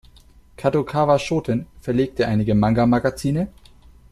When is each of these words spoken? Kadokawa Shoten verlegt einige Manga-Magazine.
Kadokawa 0.57 1.19
Shoten 1.19 1.67
verlegt 1.79 2.19
einige 2.21 2.55
Manga-Magazine. 2.55 3.49